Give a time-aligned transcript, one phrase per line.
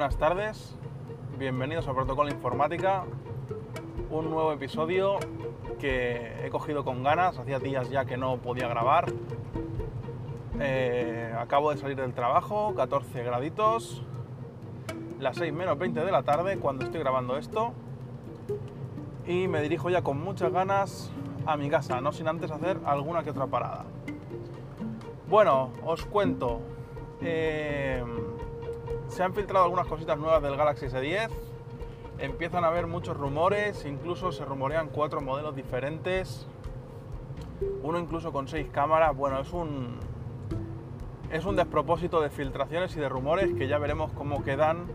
[0.00, 0.74] buenas tardes,
[1.38, 3.04] bienvenidos a Protocolo Informática,
[4.08, 5.18] un nuevo episodio
[5.78, 9.12] que he cogido con ganas, hacía días ya que no podía grabar.
[10.58, 14.02] Eh, acabo de salir del trabajo, 14 graditos,
[15.18, 17.74] las 6 menos 20 de la tarde cuando estoy grabando esto
[19.26, 21.12] y me dirijo ya con muchas ganas
[21.44, 23.84] a mi casa, no sin antes hacer alguna que otra parada.
[25.28, 26.62] Bueno, os cuento.
[27.20, 28.02] eh,
[29.20, 31.28] se han filtrado algunas cositas nuevas del Galaxy S10.
[32.20, 36.46] Empiezan a haber muchos rumores, incluso se rumorean cuatro modelos diferentes.
[37.82, 39.14] Uno incluso con seis cámaras.
[39.14, 39.98] Bueno, es un
[41.30, 44.86] es un despropósito de filtraciones y de rumores que ya veremos cómo quedan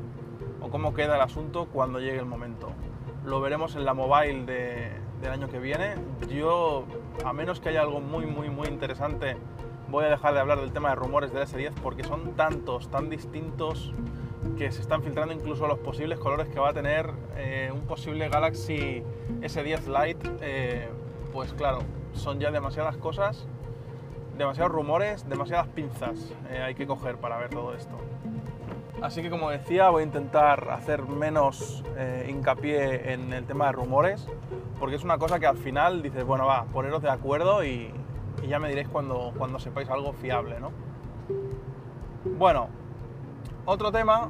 [0.59, 2.69] o cómo queda el asunto cuando llegue el momento.
[3.25, 5.93] Lo veremos en la mobile de- del año que viene.
[6.29, 6.85] Yo,
[7.23, 9.37] a menos que haya algo muy, muy, muy interesante,
[9.87, 13.07] voy a dejar de hablar del tema de rumores del S10 porque son tantos, tan
[13.07, 13.93] distintos
[14.57, 18.29] que se están filtrando incluso los posibles colores que va a tener eh, un posible
[18.29, 19.03] Galaxy
[19.41, 20.29] S10 Lite.
[20.41, 20.89] eh,
[21.33, 21.79] pues claro,
[22.13, 23.45] son ya demasiadas cosas,
[24.37, 27.97] demasiados rumores, demasiadas pinzas eh, hay que coger para ver todo esto.
[29.01, 31.83] Así que como decía, voy a intentar hacer menos
[32.27, 34.25] hincapié en el tema de rumores,
[34.79, 37.91] porque es una cosa que al final dices, bueno, va, poneros de acuerdo y,
[38.41, 40.71] y ya me diréis cuando, cuando sepáis algo fiable, ¿no?
[42.37, 42.69] Bueno,
[43.65, 44.29] otro tema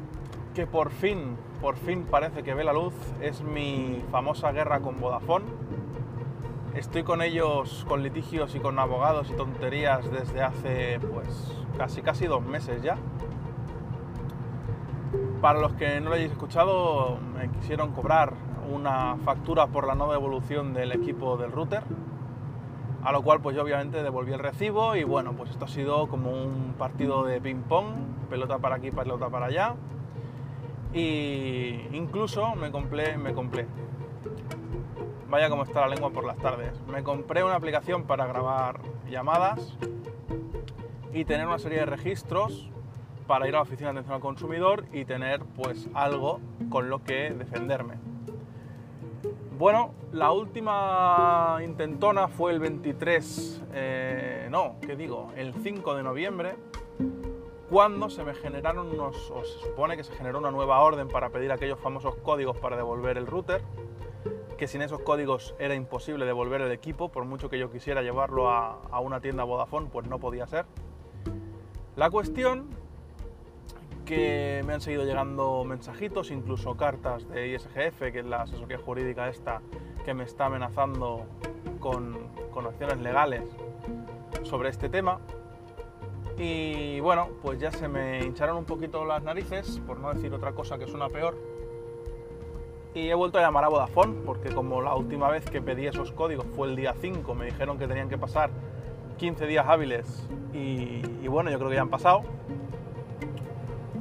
[0.53, 4.99] que por fin, por fin parece que ve la luz es mi famosa guerra con
[4.99, 5.45] Vodafone.
[6.73, 12.27] Estoy con ellos con litigios y con abogados y tonterías desde hace pues casi casi
[12.27, 12.97] dos meses ya.
[15.41, 18.33] Para los que no lo hayáis escuchado, me quisieron cobrar
[18.71, 21.83] una factura por la no devolución del equipo del router,
[23.03, 26.07] a lo cual pues yo obviamente devolví el recibo y bueno, pues esto ha sido
[26.07, 29.75] como un partido de ping pong, pelota para aquí, pelota para allá.
[30.93, 33.67] Y incluso me compré, me compré.
[35.29, 36.79] Vaya como está la lengua por las tardes.
[36.87, 39.77] Me compré una aplicación para grabar llamadas
[41.13, 42.69] y tener una serie de registros
[43.27, 47.03] para ir a la oficina de atención al consumidor y tener pues algo con lo
[47.03, 47.95] que defenderme.
[49.57, 55.31] Bueno, la última intentona fue el 23, eh, no, ¿qué digo?
[55.35, 56.55] El 5 de noviembre,
[57.69, 61.29] cuando se me generaron unos, o se supone que se generó una nueva orden para
[61.29, 63.61] pedir aquellos famosos códigos para devolver el router,
[64.57, 68.49] que sin esos códigos era imposible devolver el equipo, por mucho que yo quisiera llevarlo
[68.49, 70.65] a, una tienda Vodafone, pues no podía ser.
[71.95, 72.69] La cuestión
[74.05, 79.27] que me han seguido llegando mensajitos, incluso cartas de ISGF, que es la asesoría jurídica
[79.27, 79.61] esta,
[80.05, 81.25] que me está amenazando
[81.79, 82.29] con
[82.67, 83.43] acciones legales
[84.43, 85.19] sobre este tema.
[86.37, 90.51] Y bueno, pues ya se me hincharon un poquito las narices, por no decir otra
[90.51, 91.37] cosa que suena peor.
[92.93, 96.11] Y he vuelto a llamar a Vodafone, porque como la última vez que pedí esos
[96.11, 98.49] códigos fue el día 5, me dijeron que tenían que pasar
[99.17, 102.23] 15 días hábiles y, bueno, yo creo que ya han pasado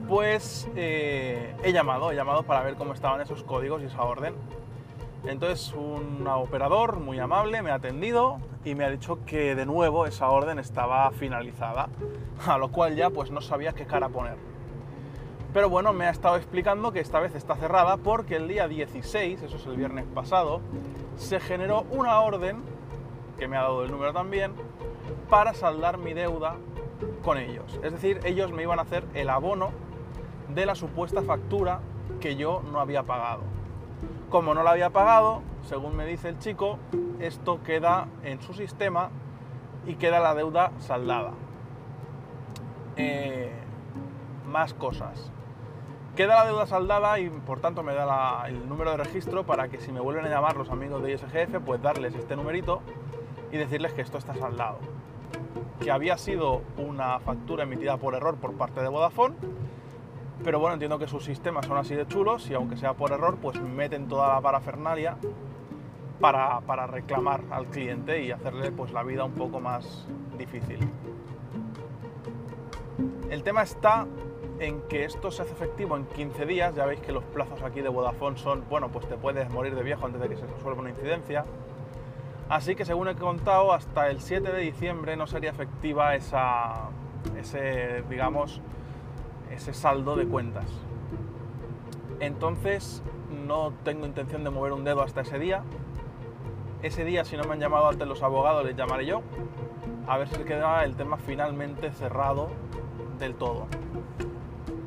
[0.09, 4.35] pues eh, he llamado, he llamado para ver cómo estaban esos códigos y esa orden.
[5.27, 10.07] Entonces un operador muy amable me ha atendido y me ha dicho que de nuevo
[10.07, 11.89] esa orden estaba finalizada,
[12.47, 14.37] a lo cual ya pues no sabía qué cara poner.
[15.55, 19.41] Pero bueno, me ha estado explicando que esta vez está cerrada porque el día 16,
[19.43, 20.61] eso es el viernes pasado,
[21.17, 22.63] se generó una orden,
[23.39, 24.53] que me ha dado el número también,
[25.31, 26.57] para saldar mi deuda
[27.23, 27.79] con ellos.
[27.83, 29.71] Es decir, ellos me iban a hacer el abono
[30.53, 31.81] de la supuesta factura
[32.21, 33.54] que yo no había pagado.
[34.31, 36.79] Como no la había pagado, según me dice el chico,
[37.21, 39.11] esto queda en su sistema
[39.87, 41.33] y queda la deuda saldada.
[42.97, 43.53] Eh,
[44.47, 45.31] más cosas.
[46.17, 49.81] Queda la deuda saldada y por tanto me da el número de registro para que
[49.81, 52.83] si me vuelven a llamar los amigos de ISGF, pues darles este numerito
[53.51, 54.79] y decirles que esto está saldado.
[55.81, 59.35] Que había sido una factura emitida por error por parte de Vodafone
[60.45, 63.39] pero bueno, entiendo que sus sistemas son así de chulos y aunque sea por error,
[63.41, 65.17] pues meten toda la parafernalia
[66.21, 70.07] para, para reclamar al cliente y hacerle pues la vida un poco más
[70.37, 70.79] difícil.
[73.31, 74.07] El tema está
[74.61, 77.81] en que esto se hace efectivo en 15 días, ya veis que los plazos aquí
[77.81, 80.83] de Vodafone son, bueno, pues te puedes morir de viejo antes de que se resuelva
[80.83, 81.45] una incidencia.
[82.49, 86.91] Así que según he contado, hasta el 7 de diciembre no sería efectiva esa,
[87.41, 88.61] ese, digamos,
[89.55, 90.67] ese saldo de cuentas.
[92.21, 93.03] Entonces
[93.47, 95.63] no tengo intención de mover un dedo hasta ese día.
[96.83, 99.23] Ese día, si no me han llamado antes los abogados, les llamaré yo.
[100.07, 102.49] A ver si queda el tema finalmente cerrado
[103.19, 103.67] del todo.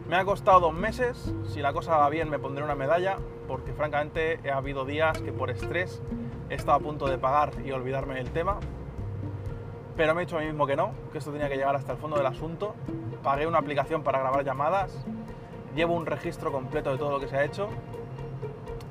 [0.07, 3.17] Me ha costado dos meses, si la cosa va bien me pondré una medalla,
[3.47, 6.01] porque francamente ha habido días que por estrés
[6.49, 8.59] he estado a punto de pagar y olvidarme del tema,
[9.97, 11.91] pero me he dicho a mí mismo que no, que esto tenía que llegar hasta
[11.91, 12.75] el fondo del asunto.
[13.23, 14.95] Pagué una aplicación para grabar llamadas,
[15.75, 17.67] llevo un registro completo de todo lo que se ha hecho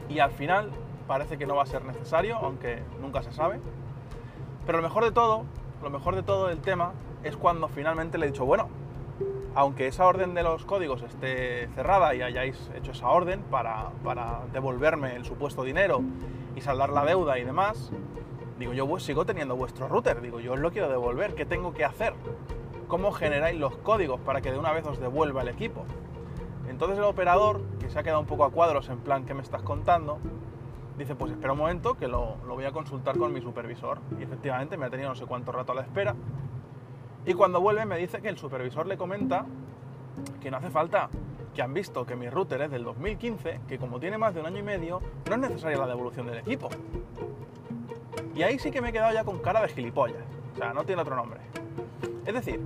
[0.09, 0.71] y al final
[1.07, 3.61] parece que no va a ser necesario, aunque nunca se sabe.
[4.67, 5.45] Pero lo mejor de todo,
[5.81, 6.93] lo mejor de todo del tema
[7.23, 8.69] es cuando finalmente le he dicho, bueno,
[9.55, 14.41] aunque esa orden de los códigos esté cerrada y hayáis hecho esa orden para, para
[14.53, 16.03] devolverme el supuesto dinero
[16.57, 17.93] y saldar la deuda y demás,
[18.59, 21.85] digo, yo sigo teniendo vuestro router, digo, yo os lo quiero devolver, ¿qué tengo que
[21.85, 22.15] hacer?
[22.89, 25.85] ¿Cómo generáis los códigos para que de una vez os devuelva el equipo?
[26.69, 29.43] Entonces el operador, que se ha quedado un poco a cuadros en plan, ¿qué me
[29.43, 30.19] estás contando?
[30.99, 33.99] Dice, pues espera un momento que lo, lo voy a consultar con mi supervisor.
[34.19, 36.15] Y efectivamente me ha tenido no sé cuánto rato a la espera.
[37.27, 39.45] Y cuando vuelve me dice que el supervisor le comenta
[40.41, 41.11] que no hace falta,
[41.55, 44.47] que han visto que mi router es del 2015, que como tiene más de un
[44.47, 46.69] año y medio, no es necesaria la devolución del equipo.
[48.35, 50.23] Y ahí sí que me he quedado ya con cara de gilipollas.
[50.55, 51.41] O sea, no tiene otro nombre.
[52.25, 52.61] Es decir,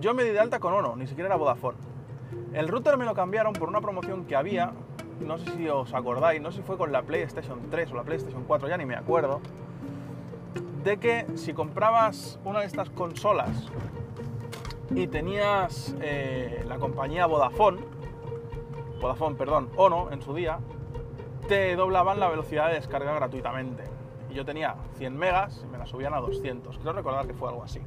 [0.00, 1.78] yo me di de alta con Ono, ni siquiera era Vodafone.
[2.52, 4.72] El router me lo cambiaron por una promoción que había,
[5.20, 8.02] no sé si os acordáis, no sé si fue con la PlayStation 3 o la
[8.02, 9.40] PlayStation 4, ya ni me acuerdo,
[10.84, 13.68] de que si comprabas una de estas consolas
[14.94, 17.80] y tenías eh, la compañía Vodafone,
[19.00, 20.58] Vodafone, perdón, Ono en su día,
[21.46, 23.84] te doblaban la velocidad de descarga gratuitamente.
[24.30, 26.78] Y yo tenía 100 megas y me la subían a 200.
[26.78, 27.80] Creo recordar que fue algo así.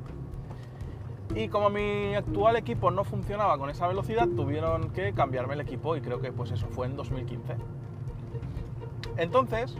[1.35, 5.95] Y como mi actual equipo no funcionaba con esa velocidad, tuvieron que cambiarme el equipo
[5.95, 7.55] y creo que pues eso fue en 2015.
[9.17, 9.75] Entonces,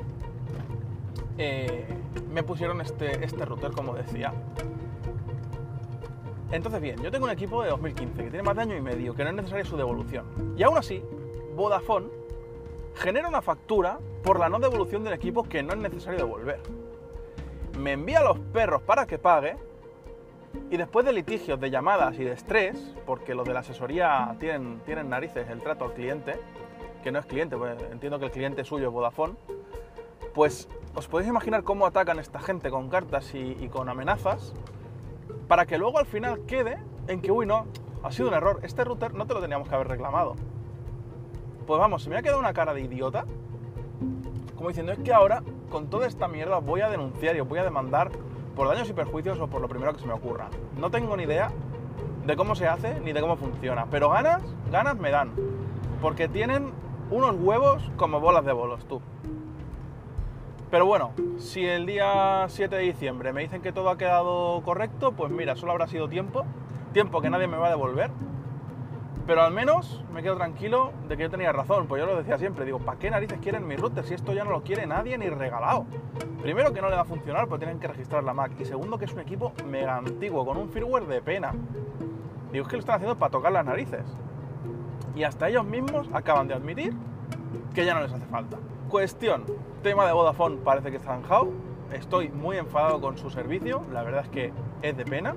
[1.38, 1.88] eh,
[2.32, 4.34] me pusieron este, este router, como decía.
[6.52, 9.16] Entonces, bien, yo tengo un equipo de 2015 que tiene más de año y medio,
[9.16, 10.26] que no es necesaria su devolución.
[10.58, 11.04] Y aún así,
[11.56, 12.19] Vodafone
[13.00, 16.60] genera una factura por la no devolución del equipo que no es necesario devolver.
[17.78, 19.56] Me envía a los perros para que pague
[20.70, 24.82] y después de litigios, de llamadas y de estrés, porque los de la asesoría tienen,
[25.10, 26.40] narices el trato al cliente,
[27.02, 29.36] que no es cliente, pues entiendo que el cliente suyo es Vodafone,
[30.34, 34.54] pues os podéis imaginar cómo atacan esta gente con cartas y, con amenazas
[35.48, 37.66] para que luego al final quede en que, uy, no,
[38.04, 40.36] ha sido un error, este router no te lo teníamos que haber reclamado.
[41.70, 43.26] Pues vamos, se me ha quedado una cara de idiota,
[44.56, 47.60] como diciendo, es que ahora con toda esta mierda voy a denunciar y os voy
[47.60, 48.10] a demandar
[48.56, 50.50] por daños y perjuicios o por lo primero que se me ocurra.
[50.80, 51.52] No tengo ni idea
[52.26, 55.32] de cómo se hace ni de cómo funciona, pero ganas, ganas me dan,
[56.02, 56.72] porque tienen
[57.12, 59.00] unos huevos como bolas de bolos, tú.
[60.72, 65.12] Pero bueno, si el día 7 de diciembre me dicen que todo ha quedado correcto,
[65.12, 66.46] pues mira, solo habrá sido tiempo,
[66.94, 68.10] tiempo que nadie me va a devolver,
[69.30, 72.40] pero al menos me quedo tranquilo de que yo tenía razón, pues yo lo decía
[72.40, 75.20] siempre, digo, ¿para qué narices quieren mi router si esto ya no lo quiere nadie
[75.20, 75.86] ni regalado?
[76.42, 78.98] Primero que no le va a funcionar porque tienen que registrar la Mac y segundo
[78.98, 81.54] que es un equipo mega antiguo con un firmware de pena.
[82.52, 84.04] Digo, es que lo están haciendo para tocar las narices.
[85.16, 86.96] Y hasta ellos mismos acaban de admitir
[87.76, 88.58] que ya no les hace falta.
[88.90, 89.44] Cuestión,
[89.84, 91.50] tema de Vodafone parece que está zanjado.
[91.94, 95.36] Estoy muy enfadado con su servicio, la verdad es que es de pena.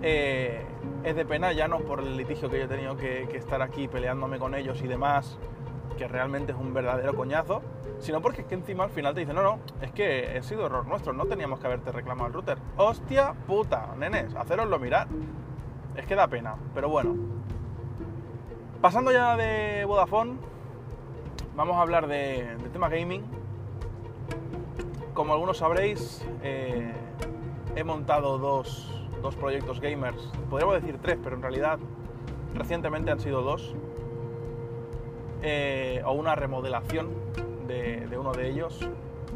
[0.00, 0.64] Eh,
[1.04, 3.88] es de pena ya no por el litigio que yo he tenido que, estar aquí
[3.88, 5.38] peleándome con ellos y demás,
[5.96, 7.62] que realmente es un verdadero coñazo,
[7.98, 10.66] sino porque es que encima al final te dicen, no, no, es que ha sido
[10.66, 12.58] error nuestro, no teníamos que haberte reclamado el router.
[12.76, 15.08] Hostia puta, nenes, haceroslo mirar.
[15.96, 17.14] Es que da pena, pero bueno.
[18.80, 20.38] Pasando ya de Vodafone,
[21.54, 23.22] vamos a hablar de, tema gaming.
[25.14, 26.92] Como algunos sabréis, eh,
[27.76, 31.78] he montado dos, proyectos gamers, podríamos decir tres, pero en realidad
[32.54, 33.74] recientemente han sido dos,
[35.42, 37.08] eh, o una remodelación
[37.66, 38.88] de, uno de ellos.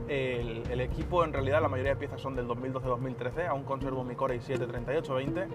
[0.08, 4.36] El, equipo, en realidad, la mayoría de piezas son del 2012-2013, aún conservo mi Core
[4.36, 5.48] i7 3820.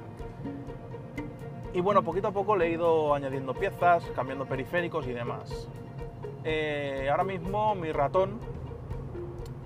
[1.73, 5.69] Y bueno, poquito a poco le he ido añadiendo piezas, cambiando periféricos y demás.
[6.43, 8.39] Eh, ahora mismo mi ratón,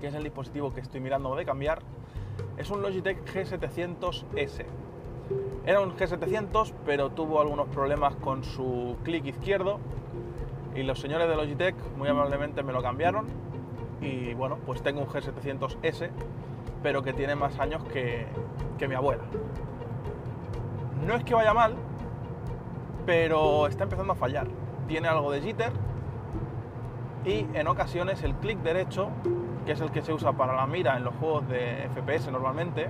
[0.00, 1.80] que es el dispositivo que estoy mirando de cambiar,
[2.56, 4.64] es un Logitech G700S.
[5.64, 9.80] Era un G700, pero tuvo algunos problemas con su clic izquierdo
[10.74, 13.26] y los señores de Logitech muy amablemente me lo cambiaron
[14.00, 16.10] y bueno, pues tengo un G700S,
[16.82, 18.26] pero que tiene más años que,
[18.78, 19.24] que mi abuela.
[21.06, 21.74] No es que vaya mal,
[23.06, 24.46] pero está empezando a fallar.
[24.86, 25.72] Tiene algo de jitter
[27.24, 29.08] y en ocasiones el clic derecho,
[29.66, 32.88] que es el que se usa para la mira en los juegos de FPS normalmente,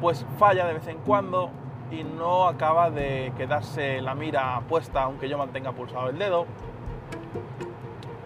[0.00, 1.50] pues falla de vez en cuando
[1.90, 6.46] y no acaba de quedarse la mira puesta aunque yo mantenga pulsado el dedo.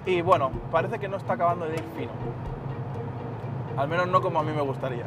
[0.04, 2.12] Y bueno, parece que no está acabando de ir fino.
[3.76, 5.06] Al menos no como a mí me gustaría.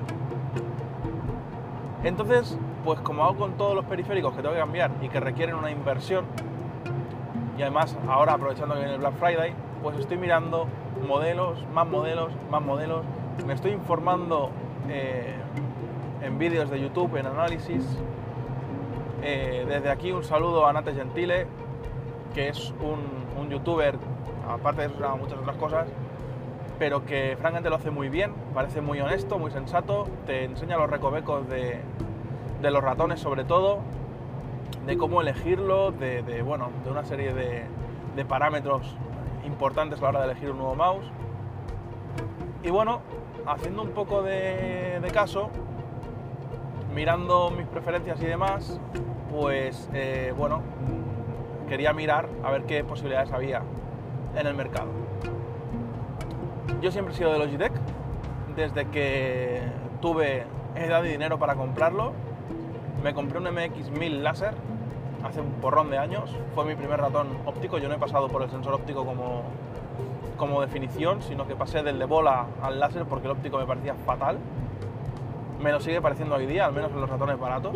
[2.03, 5.55] Entonces, pues como hago con todos los periféricos que tengo que cambiar y que requieren
[5.55, 6.25] una inversión,
[7.57, 10.67] y además ahora aprovechando que viene el Black Friday, pues estoy mirando
[11.01, 13.03] modelos, más modelos, más modelos,
[13.45, 14.51] me estoy informando
[14.89, 15.33] eh,
[16.21, 17.85] en vídeos de YouTube, en análisis.
[19.21, 21.47] Eh, desde aquí un saludo a Nate Gentile,
[22.33, 23.95] que es un, youtuber,
[24.47, 25.87] aparte de muchas otras cosas,
[26.77, 30.89] pero que francamente lo hace muy bien, parece muy honesto, muy sensato, te enseña los
[30.89, 31.81] recovecos de,
[32.61, 33.79] los ratones sobre todo,
[34.85, 37.65] de cómo elegirlo, de, bueno, de una serie de,
[38.25, 38.97] parámetros
[39.49, 41.05] importantes a la hora de elegir un nuevo mouse.
[42.63, 43.01] Y bueno,
[43.45, 45.49] haciendo un poco de, caso,
[46.93, 48.79] mirando mis preferencias y demás,
[49.31, 50.61] pues eh, bueno,
[51.67, 53.61] quería mirar a ver qué posibilidades había
[54.35, 54.87] en el mercado.
[56.81, 57.73] Yo siempre he sido de Logitech,
[58.55, 59.61] desde que
[60.01, 62.13] tuve edad y dinero para comprarlo.
[63.03, 64.53] Me compré un MX1000 láser
[65.23, 66.35] hace un porrón de años.
[66.55, 67.77] Fue mi primer ratón óptico.
[67.77, 69.43] Yo no he pasado por el sensor óptico como,
[70.37, 73.95] como definición, sino que pasé del de bola al láser porque el óptico me parecía
[74.05, 74.37] fatal.
[75.61, 77.75] Me lo sigue pareciendo hoy día, al menos en los ratones baratos.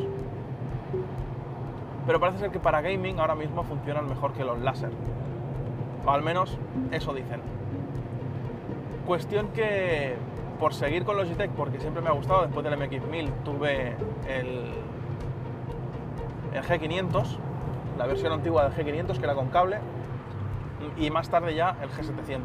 [2.06, 4.92] Pero parece ser que para gaming ahora mismo funcionan mejor que los láser.
[6.06, 6.58] O al menos
[6.92, 7.42] eso dicen.
[9.06, 10.16] Cuestión que
[10.60, 13.96] por seguir con Logitech, porque siempre me ha gustado, después del MX1000 tuve
[14.30, 14.72] el,
[16.54, 17.38] el G500,
[17.98, 19.80] la versión antigua del G500 que era con cable,
[20.98, 22.44] y más tarde ya el G700.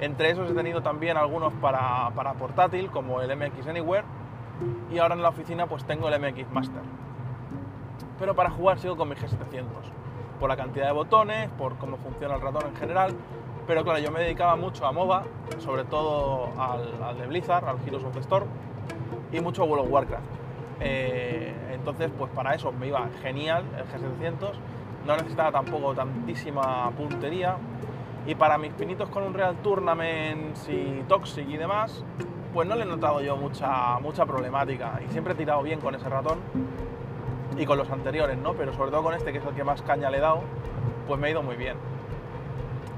[0.00, 4.04] Entre esos he tenido también algunos para, para portátil, como el MX Anywhere,
[4.90, 6.82] y ahora en la oficina pues tengo el MX Master.
[8.18, 9.64] Pero para jugar sigo con mi G700,
[10.38, 13.14] por la cantidad de botones, por cómo funciona el ratón en general,
[13.66, 15.24] pero claro, yo me dedicaba mucho a MOBA,
[15.58, 18.48] sobre todo al, de Blizzard, al Heroes of the Storm,
[19.32, 20.39] y mucho a World of Warcraft.
[20.80, 24.52] Eh, entonces, pues para eso me iba genial el G700,
[25.06, 27.56] no necesitaba tampoco tantísima puntería,
[28.26, 32.04] y para mis pinitos con un Real Tournament y Toxic y demás,
[32.52, 35.94] pues no le he notado yo mucha, mucha problemática, y siempre he tirado bien con
[35.94, 36.38] ese ratón,
[37.56, 38.54] y con los anteriores, ¿no?
[38.54, 40.42] Pero sobre todo con este, que es el que más caña le he dado,
[41.06, 41.76] pues me ha ido muy bien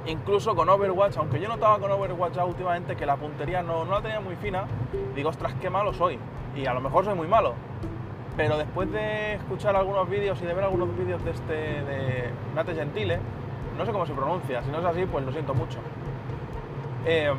[0.07, 4.03] incluso con Overwatch, aunque yo notaba con Overwatch últimamente que la puntería no, no la
[4.03, 4.65] tenía muy fina,
[5.15, 6.19] digo, ostras, qué malo soy.
[6.55, 7.55] Y a lo mejor soy muy malo.
[8.37, 12.75] Pero después de escuchar algunos vídeos y de ver algunos vídeos de este de Nate
[12.75, 13.19] Gentile,
[13.77, 15.79] no sé cómo se pronuncia, si no es así, pues lo siento mucho.
[17.05, 17.37] Em,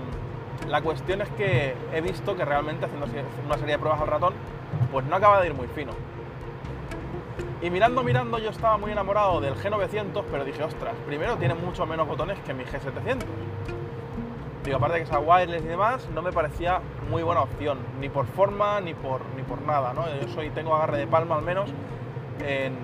[0.67, 3.08] la cuestión es que he visto que realmente haciendo
[3.46, 4.34] una serie de pruebas al ratón,
[4.91, 5.91] pues no acaba de ir muy fino.
[7.63, 11.86] Y mirando, mirando, yo estaba muy enamorado del G900, pero dije, ostras, primero tiene mucho
[11.86, 13.24] menos botones que mi G700.
[14.65, 18.10] Digo, aparte de que sea wireless y demás, no me parecía muy buena opción, ni
[18.10, 19.93] por forma ni por, ni por nada.
[20.22, 21.70] Yo soy, tengo agarre de palma al menos
[22.46, 22.75] en,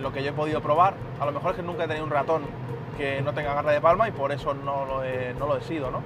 [0.00, 0.94] lo que yo he podido probar.
[1.20, 2.44] A lo mejor es que nunca he tenido un ratón
[2.96, 5.60] que no tenga agarre de palma y por eso no lo he, no lo he
[5.60, 6.02] sido, ¿no?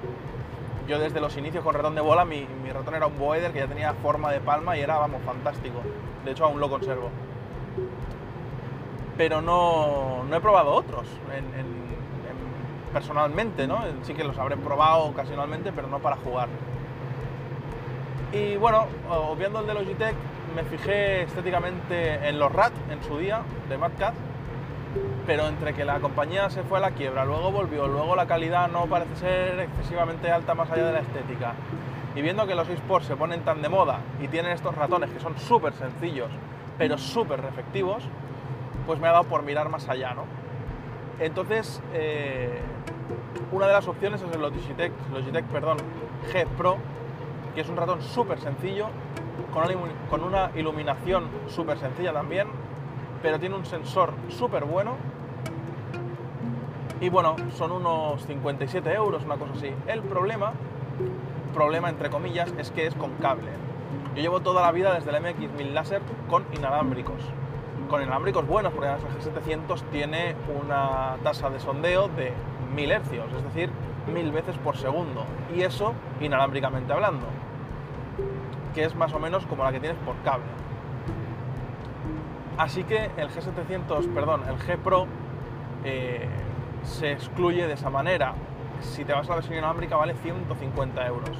[0.85, 3.59] Yo desde los inicios con ratón de bola, mi, mi ratón era un Boeder que
[3.59, 5.79] ya tenía forma de palma y era, vamos, fantástico.
[6.25, 7.09] De hecho, aún lo conservo
[9.17, 11.07] pero no, he probado otros
[12.93, 13.79] personalmente, ¿no?
[14.03, 16.47] Sí que los habré probado ocasionalmente, pero no para jugar.
[18.31, 20.15] Y bueno, obviando el de Logitech,
[20.55, 24.13] me fijé estéticamente en los RAT en su día, de MadCat,
[25.27, 28.69] pero entre que la compañía se fue a la quiebra, luego volvió, luego la calidad
[28.69, 31.53] no parece ser excesivamente alta más allá de la estética,
[32.15, 35.19] y viendo que los esports se ponen tan de moda y tienen estos ratones que
[35.19, 36.29] son súper sencillos,
[36.77, 38.03] pero súper efectivos,
[38.87, 40.23] pues me ha dado por mirar más allá, ¿no?
[41.19, 42.57] Entonces, eh,
[43.51, 45.77] una de las opciones es el Logitech, Logitech perdón,
[46.31, 46.77] G Pro,
[47.53, 48.87] que es un ratón súper sencillo,
[50.09, 52.47] con una, iluminación súper sencilla también,
[53.21, 54.95] pero tiene un sensor súper bueno.
[57.01, 59.71] Y bueno, son unos 57 euros, una cosa así.
[59.87, 60.53] El problema,
[61.53, 63.51] problema entre comillas, es que es con cable.
[64.15, 67.21] Yo llevo toda la vida desde el MX1000 láser con inalámbricos
[67.87, 72.33] con inalámbricos buenos, porque el G700 tiene una tasa de sondeo de
[72.75, 73.69] 1000 hercios, es decir,
[74.13, 75.25] mil veces por segundo,
[75.55, 77.25] y eso inalámbricamente hablando,
[78.73, 80.45] que es más o menos como la que tienes por cable.
[82.57, 85.05] Así que el G700, perdón, el G Pro
[85.83, 86.27] eh,
[86.83, 88.33] se excluye de esa manera.
[88.81, 91.37] Si te vas a la versión inalámbrica vale 150 euros.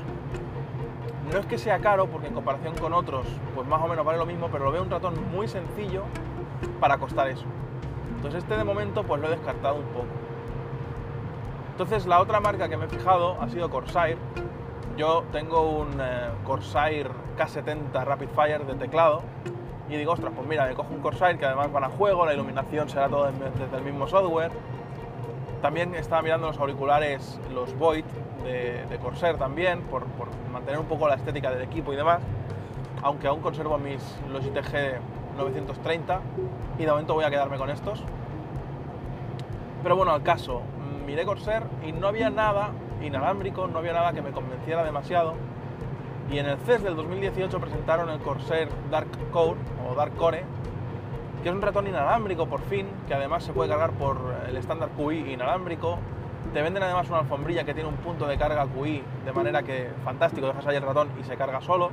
[1.32, 4.18] No es que sea caro, porque en comparación con otros, pues más o menos vale
[4.18, 6.04] lo mismo, pero lo veo un ratón muy sencillo
[6.80, 7.46] para costar eso.
[8.16, 10.08] Entonces este de momento pues lo he descartado un poco.
[11.72, 14.18] Entonces la otra marca que me he fijado ha sido Corsair.
[14.96, 19.22] Yo tengo un eh, Corsair K70 Rapid Fire de teclado
[19.90, 22.34] y digo, ostras, pues mira, me cojo un Corsair que además van a juego, la
[22.34, 24.52] iluminación será todo desde el mismo software.
[25.62, 28.06] También estaba mirando los auriculares, los Void
[28.44, 30.06] de, Corsair también, por,
[30.52, 32.22] mantener un poco la estética del equipo y demás,
[33.04, 34.02] aunque aún conservo mis
[34.32, 35.00] Logitech G
[35.38, 36.20] 930
[36.80, 38.04] y de momento voy a quedarme con estos.
[39.84, 40.62] Pero bueno, al caso,
[41.06, 45.36] miré Corsair y no había nada inalámbrico, no había nada que me convenciera demasiado.
[46.30, 50.44] Y en el CES del 2018 presentaron el Corsair Dark Core o Dark Core,
[51.42, 54.18] que es un ratón inalámbrico por fin, que además se puede cargar por
[54.50, 56.00] el estándar QI inalámbrico.
[56.54, 59.90] Te venden además una alfombrilla que tiene un punto de carga QI, de manera que
[60.04, 61.92] fantástico, dejas ahí el ratón y se carga solo.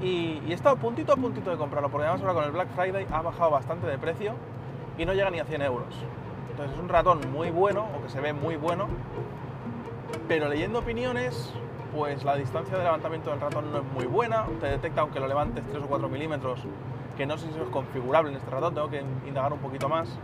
[0.00, 3.06] Y, he estado puntito a puntito de comprarlo, porque además ahora con el Black Friday
[3.12, 4.34] ha bajado bastante de precio
[4.98, 5.94] y no llega ni a 100 euros.
[6.50, 8.88] Entonces es un ratón muy bueno, o que se ve muy bueno,
[10.28, 11.52] pero leyendo opiniones,
[11.94, 15.28] pues la distancia de levantamiento del ratón no es muy buena, te detecta aunque lo
[15.28, 16.60] levantes 3 o 4 milímetros,
[17.16, 20.18] que no sé si es configurable en este ratón, tengo que indagar un poquito más.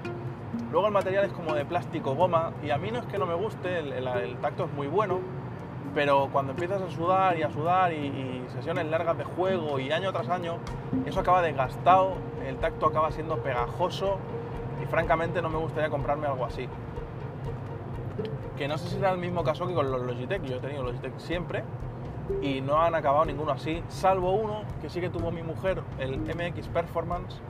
[0.70, 3.26] Luego el material es como de plástico goma y a mí no es que no
[3.26, 5.20] me guste, el tacto es muy bueno,
[5.94, 10.12] pero cuando empiezas a sudar y a sudar y, sesiones largas de juego y año
[10.12, 10.58] tras año,
[11.06, 12.14] eso acaba desgastado,
[12.46, 14.18] el tacto acaba siendo pegajoso
[14.82, 16.68] y francamente no me gustaría comprarme algo así.
[18.56, 20.82] Que no sé si será el mismo caso que con los Logitech, yo he tenido
[20.82, 21.62] Logitech siempre
[22.42, 26.18] y no han acabado ninguno así, salvo uno que sí que tuvo mi mujer, el
[26.20, 27.40] MX Performance,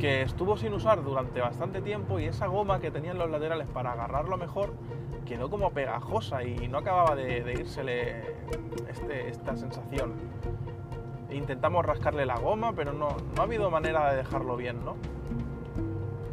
[0.00, 3.66] que estuvo sin usar durante bastante tiempo y esa goma que tenía en los laterales
[3.68, 4.72] para agarrarlo mejor
[5.26, 8.22] quedó como pegajosa y no acababa de, de irsele
[8.88, 10.14] este, esta sensación.
[11.30, 14.96] Intentamos rascarle la goma, pero no, no ha habido manera de dejarlo bien, ¿no?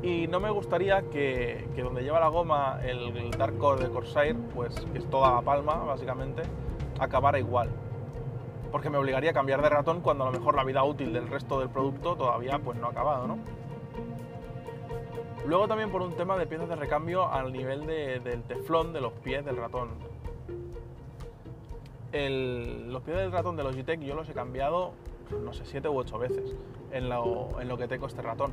[0.02, 4.38] Y no me gustaría que, que donde lleva la goma el, Dark Core de Corsair,
[4.54, 6.44] pues que es toda la palma, básicamente,
[7.00, 7.70] acabara igual.
[8.76, 11.30] Porque me obligaría a cambiar de ratón cuando a lo mejor la vida útil del
[11.30, 13.38] resto del producto todavía pues no ha acabado, ¿no?
[15.48, 19.14] Luego también por un tema de piezas de recambio al nivel del teflón de los
[19.14, 19.92] pies del ratón.
[22.12, 24.92] los pies del ratón de Logitech yo los he cambiado,
[25.42, 26.54] no sé, siete u ocho veces
[26.92, 28.52] en lo, en lo que tengo este ratón.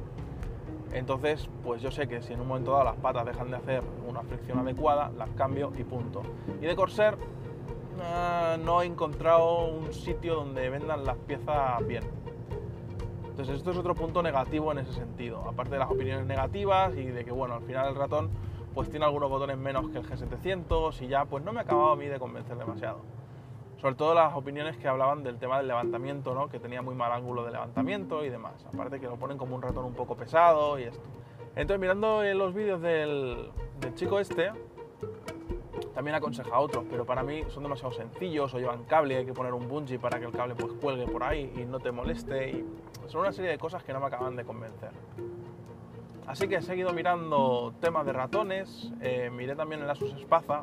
[0.92, 3.82] Entonces, pues yo sé que si en un momento dado las patas dejan de hacer
[4.08, 6.22] una fricción adecuada, las cambio y punto.
[6.60, 7.16] Y de Corsair
[8.00, 12.04] ah, no he encontrado un sitio donde vendan las piezas bien.
[13.28, 17.04] Entonces esto es otro punto negativo en ese sentido, aparte de las opiniones negativas y
[17.04, 18.30] de que bueno, al final el ratón
[18.74, 21.92] pues tiene algunos botones menos que el G700 y ya pues no me ha acabado
[21.92, 23.00] a mí de convencer demasiado.
[23.80, 26.48] Sobre todo las opiniones que hablaban del tema del levantamiento, ¿no?
[26.48, 28.64] que tenía muy mal ángulo de levantamiento y demás.
[28.72, 31.02] Aparte que lo ponen como un ratón un poco pesado y esto.
[31.56, 33.50] Entonces mirando los vídeos del,
[33.80, 34.52] del chico este,
[35.94, 39.32] también aconseja a otros, pero para mí son demasiado sencillos o llevan cable, hay que
[39.32, 42.50] poner un bungee para que el cable pues cuelgue por ahí y no te moleste
[42.50, 42.64] y
[43.08, 44.90] son una serie de cosas que no me acaban de convencer.
[46.26, 50.62] Así que he seguido mirando temas de ratones, eh, miré también el Asus Spaza,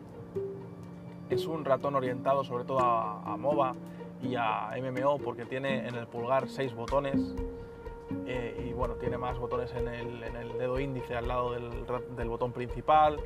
[1.30, 3.76] es un ratón orientado sobre todo a, MOBA
[4.24, 7.36] y a MMO porque tiene en el pulgar seis botones
[8.26, 11.70] eh, y bueno, tiene más botones en el, dedo índice al lado del,
[12.16, 13.20] del botón principal,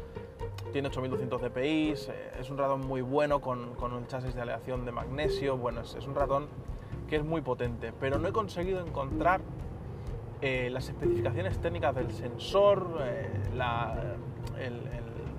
[0.74, 1.96] tiene 8200 dpi, eh,
[2.40, 6.08] es un ratón muy bueno con, con, un chasis de aleación de magnesio, bueno, es,
[6.08, 6.48] un ratón
[7.08, 9.40] que es muy potente, pero no he conseguido encontrar
[10.42, 13.30] eh, las especificaciones técnicas del sensor, eh,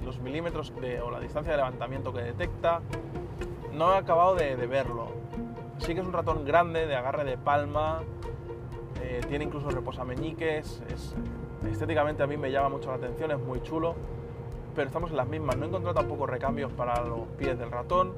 [0.04, 0.72] los milímetros
[1.04, 2.80] o la distancia de levantamiento que detecta,
[3.72, 5.08] no he acabado de, verlo.
[5.78, 8.02] Sí que es un ratón grande, de agarre de palma,
[9.28, 11.16] tiene incluso reposameñiques, es,
[11.70, 13.96] estéticamente a mí me llama mucho la atención, es muy chulo
[14.74, 15.56] pero estamos en las mismas.
[15.56, 18.12] No he encontrado tampoco recambios para los pies del ratón.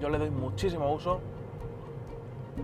[0.00, 1.20] Yo le doy muchísimo uso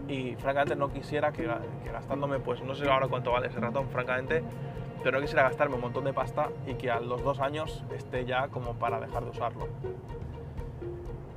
[0.08, 1.48] y francamente no quisiera que,
[1.92, 4.42] gastándome, pues no sé ahora cuánto vale ese ratón, francamente,
[5.02, 8.24] pero no quisiera gastarme un montón de pasta y que a los dos años esté
[8.24, 9.68] ya como para dejar de usarlo.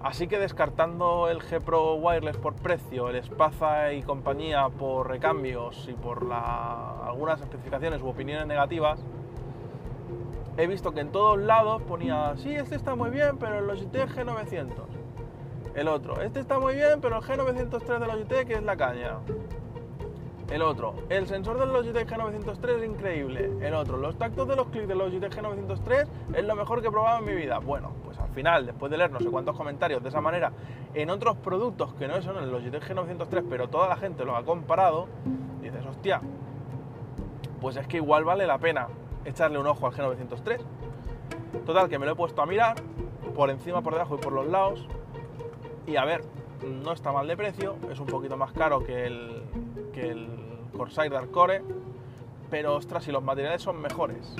[0.03, 5.87] Así que descartando el G Pro Wireless por precio, el Spaza y compañía por recambios
[5.87, 9.05] y por algunas especificaciones u opiniones negativas,
[10.61, 14.09] he visto que en todos lados ponía, sí, este está muy bien, pero el Logitech
[14.15, 14.69] G900.
[15.73, 19.17] El otro, este está muy bien, pero el G903 de Logitech es la caña.
[20.51, 23.51] El otro, el sensor del Logitech G903 es increíble.
[23.61, 26.91] El otro, los tactos de los clics del Logitech G903 es lo mejor que he
[26.91, 27.57] probado en mi vida.
[27.57, 30.51] Bueno, pues al final, después de leer no sé cuántos comentarios de esa manera,
[30.93, 34.43] en otros productos que no son el Logitech G903, pero toda la gente lo ha
[34.43, 35.07] comparado,
[35.59, 36.21] dices, hostia,
[37.59, 38.89] pues es que igual vale la pena
[39.25, 40.59] echarle un ojo al G903.
[41.65, 42.75] Total, que me lo he puesto a mirar,
[43.35, 44.87] por encima, por debajo y por los lados,
[45.87, 46.23] y a ver,
[46.65, 49.41] no está mal de precio, es un poquito más caro que el,
[50.75, 51.61] Corsair Dark Core,
[52.49, 54.35] pero ostras, si los materiales son mejores,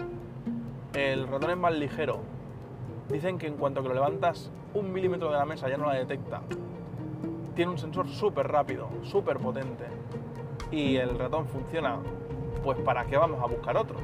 [0.93, 2.19] el ratón es más ligero,
[3.09, 5.95] dicen que en cuanto que lo levantas un milímetro de la mesa ya no la
[5.95, 6.41] detecta,
[7.55, 9.85] tiene un sensor súper rápido, súper potente,
[10.71, 11.99] y el ratón funciona,
[12.63, 13.97] pues ¿para qué vamos a buscar otro?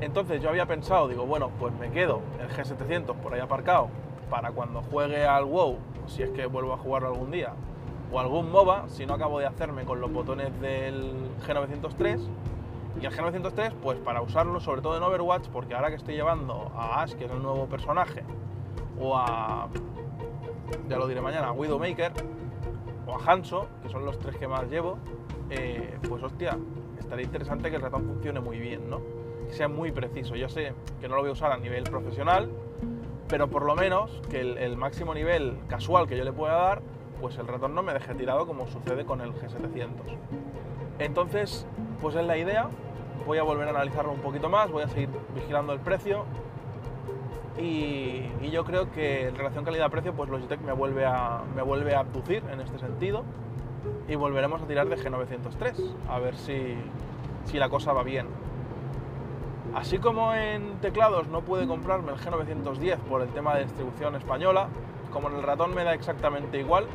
[0.00, 3.88] Entonces yo había pensado, digo, bueno, pues me quedo el G700 por ahí aparcado
[4.30, 7.52] para cuando juegue al WoW, si es que vuelvo a jugarlo algún día,
[8.12, 12.20] o algún MOBA, si no acabo de hacerme con los botones del G903.
[13.00, 16.72] Y el G903, pues para usarlo sobre todo en Overwatch, porque ahora que estoy llevando
[16.74, 18.24] a Ash, que es el nuevo personaje,
[19.00, 19.68] o a,
[20.88, 22.12] ya lo diré mañana, a Widowmaker,
[23.06, 24.98] o a Hanso, que son los tres que más llevo,
[25.50, 26.58] eh, pues hostia,
[26.98, 29.17] estaría interesante que el ratón funcione muy bien, ¿no?
[29.50, 30.36] Sea muy preciso.
[30.36, 32.50] Yo sé que no lo voy a usar a nivel profesional,
[33.28, 36.82] pero por lo menos que el, máximo nivel casual que yo le pueda dar,
[37.20, 39.88] pues el ratón no me deje tirado como sucede con el G700.
[40.98, 41.66] Entonces,
[42.00, 42.68] pues es la idea,
[43.26, 46.24] voy a volver a analizarlo un poquito más, voy a seguir vigilando el precio
[47.60, 52.00] y, yo creo que en relación calidad-precio, pues Logitech me vuelve, a, me vuelve a
[52.00, 53.24] abducir en este sentido
[54.08, 56.74] y volveremos a tirar de G903, a ver si,
[57.44, 58.26] si la cosa va bien.
[59.74, 64.68] Así como en teclados no pude comprarme el G910 por el tema de distribución española,
[65.12, 66.86] como en el ratón me da exactamente igual,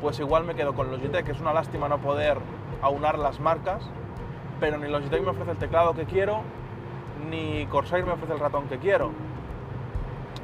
[0.00, 1.28] pues igual me quedo con Logitech.
[1.28, 2.38] Es una lástima no poder
[2.82, 3.88] aunar las marcas,
[4.60, 6.42] pero ni Logitech me ofrece el teclado que quiero,
[7.30, 9.12] ni Corsair me ofrece el ratón que quiero.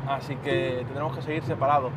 [0.09, 1.93] Así que tendremos que seguir separados.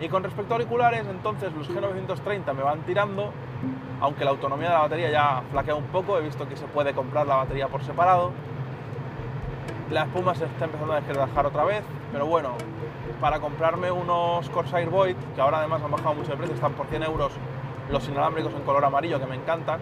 [0.00, 3.32] Y con respecto a auriculares, entonces los G930 me van tirando
[4.00, 6.94] aunque la autonomía de la batería ya flaquea un poco, he visto que se puede
[6.94, 8.32] comprar la batería por separado.
[9.90, 11.82] La espuma se está empezando a desgrajar otra vez,
[12.12, 12.50] pero bueno,
[13.20, 16.86] para comprarme unos Corsair Void, que ahora además han bajado mucho de precio, están por
[16.86, 17.32] 100 euros
[17.90, 19.80] los inalámbricos en color amarillo que me encantan.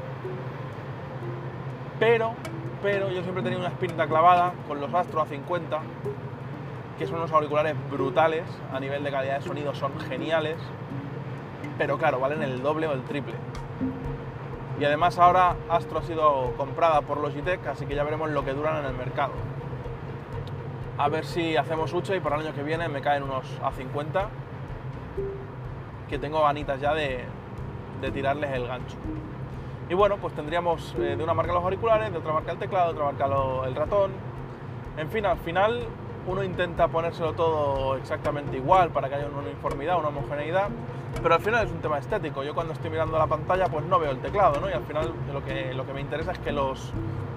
[1.98, 2.34] Pero,
[2.82, 5.78] pero yo siempre he tenido una espinita clavada con los Astro A50,
[6.98, 10.56] que son unos auriculares brutales, a nivel de calidad de sonido son geniales,
[11.76, 13.34] pero claro, valen el doble o el triple.
[14.78, 18.52] Y además ahora Astro ha sido comprada por Logitech, así que ya veremos lo que
[18.52, 19.32] duran en el mercado.
[20.98, 24.28] A ver si hacemos ucho y para el año que viene me caen unos A50,
[26.08, 27.24] que tengo ganitas ya de,
[28.12, 28.96] tirarles el gancho.
[29.88, 32.92] Y bueno, pues tendríamos eh, de una marca los auriculares, de otra marca el teclado,
[32.92, 34.12] de otra marca el ratón.
[34.98, 35.86] En fin, al final
[36.26, 40.68] uno intenta ponérselo todo exactamente igual para que haya una uniformidad, una homogeneidad,
[41.22, 42.42] pero al final es un tema estético.
[42.42, 44.68] Yo cuando estoy mirando la pantalla pues no veo el teclado, ¿no?
[44.68, 46.92] Y al final lo que, lo que me interesa es que los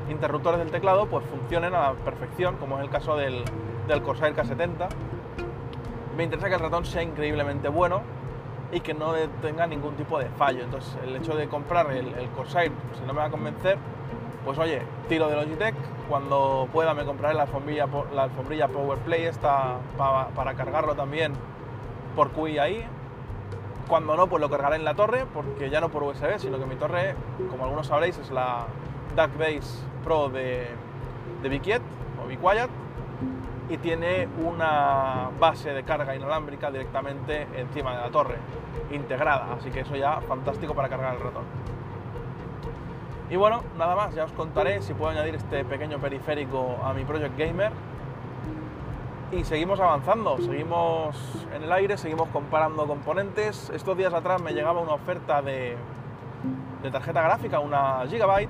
[0.09, 3.43] interruptores del teclado pues funcionen a la perfección, como es el caso del,
[3.87, 4.87] del Corsair K70.
[6.17, 8.01] Me interesa que el ratón sea increíblemente bueno
[8.71, 10.63] y que no tenga ningún tipo de fallo.
[10.63, 13.77] Entonces el hecho de comprar el, el Corsair, si no me va a convencer,
[14.43, 15.75] pues oye, tiro de Logitech,
[16.07, 21.33] cuando pueda me compraré la alfombrilla, la alfombrilla PowerPlay esta para, cargarlo también
[22.15, 22.85] por QI ahí.
[23.89, 26.65] Cuando no, pues lo cargaré en la torre, porque ya no por USB, sino que
[26.67, 27.15] mi torre,
[27.49, 28.67] como algunos sabréis, es la
[29.15, 30.67] DuckBase Pro de,
[31.41, 31.81] de
[32.23, 32.69] o Biquiet
[33.67, 38.35] y tiene una base de carga inalámbrica directamente encima de la torre,
[38.91, 41.43] integrada, así que eso ya fantástico para cargar el ratón.
[43.31, 47.05] Y bueno, nada más, ya os contaré si puedo añadir este pequeño periférico a mi
[47.05, 47.71] Project Gamer.
[49.31, 51.15] Y seguimos avanzando, seguimos
[51.55, 53.69] en el aire, seguimos comparando componentes.
[53.69, 55.77] Estos días atrás me llegaba una oferta de,
[56.81, 58.49] de tarjeta gráfica, una Gigabyte,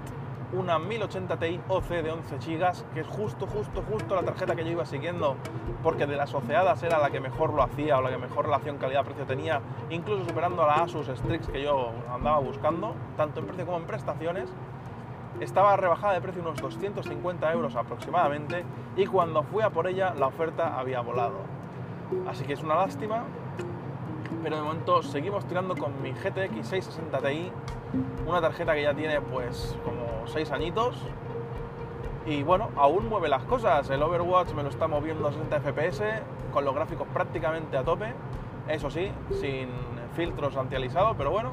[0.54, 4.63] una 1080 Ti OC de 11 GB, que es justo, justo, justo la tarjeta que
[4.63, 5.36] yo iba siguiendo,
[5.84, 8.78] porque de las oceadas era la que mejor lo hacía o la que mejor relación
[8.78, 13.65] calidad-precio tenía, incluso superando a la Asus Strix que yo andaba buscando, tanto en precio
[13.65, 14.50] como en prestaciones.
[15.39, 18.65] Estaba rebajada de precio unos 250 euros aproximadamente
[18.97, 21.38] y cuando fui a por ella la oferta había volado.
[22.28, 23.23] Así que es una lástima,
[24.43, 27.52] pero de momento seguimos tirando con mi GTX 660 Ti,
[28.28, 31.06] una tarjeta que ya tiene pues como 6 añitos
[32.25, 33.89] y bueno, aún mueve las cosas.
[33.89, 36.04] El Overwatch me lo está moviendo a 60 FPS
[36.52, 38.13] con los gráficos prácticamente a tope,
[38.67, 39.69] eso sí, sin
[40.15, 41.52] filtros anti-aliasado, pero bueno,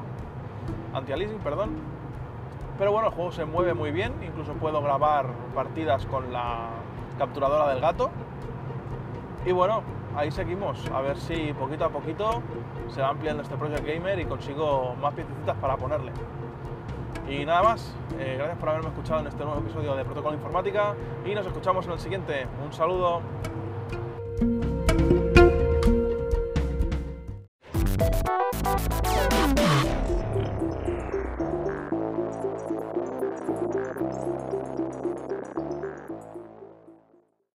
[0.93, 1.96] anti-aliasing, perdón.
[2.77, 6.69] Pero bueno, el juego se mueve muy bien, incluso puedo grabar partidas con la
[7.17, 8.11] capturadora del gato
[9.45, 9.81] Y bueno,
[10.15, 12.43] ahí seguimos, a ver si poquito a poquito
[12.89, 16.11] se va ampliando este Project Gamer y consigo más piececitas para ponerle.
[17.27, 20.95] Y nada más, eh, gracias por haberme escuchado en este nuevo episodio de Protocolo Informática
[21.25, 22.47] y nos escuchamos en el siguiente.
[22.63, 23.21] Un saludo.